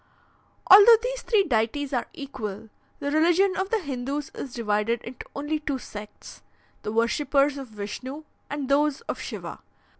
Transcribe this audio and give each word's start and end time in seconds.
"Although 0.65 0.95
these 1.03 1.21
three 1.21 1.43
deities 1.43 1.93
are 1.93 2.07
equal, 2.13 2.69
the 2.97 3.11
religion 3.11 3.55
of 3.55 3.69
the 3.69 3.77
Hindoos 3.81 4.31
is 4.33 4.51
divided 4.51 4.99
into 5.03 5.27
only 5.35 5.59
two 5.59 5.77
sects 5.77 6.41
the 6.81 6.91
worshippers 6.91 7.55
of 7.59 7.67
Vishnu 7.67 8.23
and 8.49 8.67
those 8.67 9.01
of 9.01 9.19
Shiva. 9.19 9.59